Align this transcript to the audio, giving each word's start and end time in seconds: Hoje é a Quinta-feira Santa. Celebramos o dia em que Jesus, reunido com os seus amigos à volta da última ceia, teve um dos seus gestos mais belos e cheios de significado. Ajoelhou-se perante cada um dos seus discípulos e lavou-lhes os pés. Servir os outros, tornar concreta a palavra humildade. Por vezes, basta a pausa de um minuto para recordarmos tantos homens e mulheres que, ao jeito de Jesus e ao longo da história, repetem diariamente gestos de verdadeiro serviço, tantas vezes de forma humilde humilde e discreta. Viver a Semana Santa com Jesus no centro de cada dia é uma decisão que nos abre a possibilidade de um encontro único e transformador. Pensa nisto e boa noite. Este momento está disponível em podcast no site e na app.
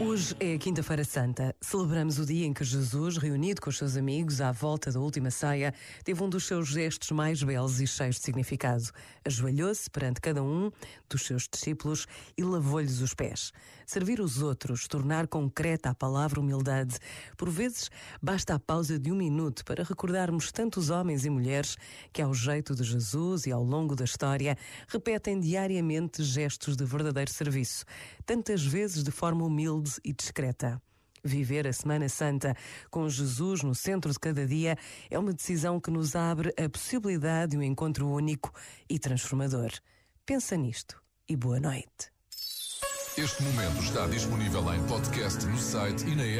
Hoje 0.00 0.36
é 0.38 0.54
a 0.54 0.58
Quinta-feira 0.58 1.02
Santa. 1.02 1.52
Celebramos 1.60 2.20
o 2.20 2.24
dia 2.24 2.46
em 2.46 2.52
que 2.52 2.62
Jesus, 2.62 3.16
reunido 3.16 3.60
com 3.60 3.68
os 3.68 3.76
seus 3.76 3.96
amigos 3.96 4.40
à 4.40 4.52
volta 4.52 4.92
da 4.92 5.00
última 5.00 5.28
ceia, 5.28 5.74
teve 6.04 6.22
um 6.22 6.28
dos 6.28 6.46
seus 6.46 6.68
gestos 6.68 7.10
mais 7.10 7.42
belos 7.42 7.80
e 7.80 7.86
cheios 7.86 8.14
de 8.14 8.22
significado. 8.22 8.84
Ajoelhou-se 9.24 9.90
perante 9.90 10.20
cada 10.20 10.40
um 10.40 10.70
dos 11.10 11.22
seus 11.22 11.48
discípulos 11.52 12.06
e 12.36 12.44
lavou-lhes 12.44 13.00
os 13.00 13.12
pés. 13.12 13.52
Servir 13.84 14.20
os 14.20 14.40
outros, 14.40 14.86
tornar 14.86 15.26
concreta 15.26 15.90
a 15.90 15.94
palavra 15.94 16.38
humildade. 16.38 16.96
Por 17.36 17.50
vezes, 17.50 17.90
basta 18.22 18.54
a 18.54 18.58
pausa 18.58 19.00
de 19.00 19.10
um 19.10 19.16
minuto 19.16 19.64
para 19.64 19.82
recordarmos 19.82 20.52
tantos 20.52 20.90
homens 20.90 21.24
e 21.24 21.30
mulheres 21.30 21.76
que, 22.12 22.22
ao 22.22 22.32
jeito 22.32 22.72
de 22.72 22.84
Jesus 22.84 23.46
e 23.46 23.50
ao 23.50 23.64
longo 23.64 23.96
da 23.96 24.04
história, 24.04 24.56
repetem 24.86 25.40
diariamente 25.40 26.22
gestos 26.22 26.76
de 26.76 26.84
verdadeiro 26.84 27.32
serviço, 27.32 27.84
tantas 28.24 28.62
vezes 28.62 29.02
de 29.02 29.10
forma 29.10 29.44
humilde 29.44 29.87
humilde 29.88 30.00
e 30.04 30.12
discreta. 30.12 30.80
Viver 31.24 31.66
a 31.66 31.72
Semana 31.72 32.08
Santa 32.08 32.54
com 32.90 33.08
Jesus 33.08 33.62
no 33.62 33.74
centro 33.74 34.12
de 34.12 34.18
cada 34.18 34.46
dia 34.46 34.76
é 35.10 35.18
uma 35.18 35.32
decisão 35.32 35.80
que 35.80 35.90
nos 35.90 36.14
abre 36.14 36.54
a 36.56 36.68
possibilidade 36.68 37.52
de 37.52 37.58
um 37.58 37.62
encontro 37.62 38.08
único 38.08 38.52
e 38.88 38.98
transformador. 38.98 39.70
Pensa 40.24 40.56
nisto 40.56 41.02
e 41.28 41.34
boa 41.34 41.58
noite. 41.58 42.12
Este 43.16 43.42
momento 43.42 43.82
está 43.82 44.06
disponível 44.06 44.72
em 44.72 44.86
podcast 44.86 45.44
no 45.46 45.58
site 45.58 46.06
e 46.06 46.14
na 46.14 46.22
app. 46.22 46.36